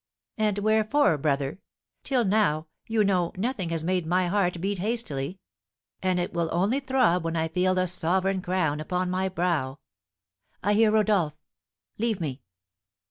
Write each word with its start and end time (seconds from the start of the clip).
"And 0.39 0.57
wherefore, 0.57 1.15
brother? 1.19 1.59
Till 2.03 2.25
now, 2.25 2.65
you 2.87 3.03
know, 3.03 3.31
nothing 3.37 3.69
has 3.69 3.83
made 3.83 4.07
my 4.07 4.25
heart 4.29 4.59
beat 4.59 4.79
hastily; 4.79 5.37
and 6.01 6.19
it 6.19 6.33
will 6.33 6.49
only 6.51 6.79
throb 6.79 7.23
when 7.23 7.35
I 7.35 7.47
feel 7.49 7.75
the 7.75 7.85
sovereign 7.85 8.41
crown 8.41 8.79
upon 8.79 9.11
my 9.11 9.29
brow. 9.29 9.77
I 10.63 10.73
hear 10.73 10.89
Rodolph 10.89 11.35
leave 11.99 12.19
me!" 12.19 12.41